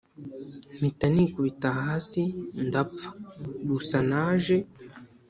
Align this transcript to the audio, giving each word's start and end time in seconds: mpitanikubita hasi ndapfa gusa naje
mpitanikubita 0.77 1.69
hasi 1.81 2.21
ndapfa 2.67 3.09
gusa 3.69 3.97
naje 4.09 4.57